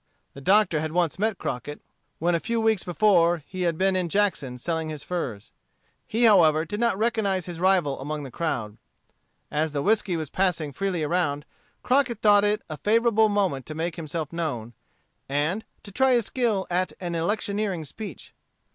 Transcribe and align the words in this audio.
The 0.33 0.41
Doctor 0.41 0.79
had 0.79 0.93
once 0.93 1.19
met 1.19 1.37
Crockett 1.37 1.79
when 2.17 2.33
a 2.33 2.39
few 2.39 2.59
weeks 2.59 2.83
before 2.83 3.43
he 3.45 3.61
had 3.69 3.77
been 3.77 3.95
in 3.95 4.09
Jackson 4.09 4.57
selling 4.57 4.89
his 4.89 5.03
furs. 5.03 5.51
He 6.07 6.23
however 6.23 6.65
did 6.65 6.79
not 6.79 6.97
recognize 6.97 7.45
his 7.45 7.59
rival 7.59 8.01
among 8.01 8.23
the 8.23 8.31
crowd. 8.31 8.77
As 9.51 9.73
the 9.73 9.83
whiskey 9.83 10.17
was 10.17 10.31
passing 10.31 10.71
freely 10.71 11.03
around, 11.03 11.45
Crockett 11.83 12.17
thought 12.19 12.43
it 12.43 12.63
a 12.67 12.77
favorable 12.77 13.29
moment 13.29 13.67
to 13.67 13.75
make 13.75 13.95
himself 13.95 14.33
known, 14.33 14.73
and 15.29 15.63
to 15.83 15.91
try 15.91 16.13
his 16.13 16.25
skill 16.25 16.65
at 16.71 16.93
an 16.99 17.13
electioneering 17.13 17.85
speech. 17.85 18.33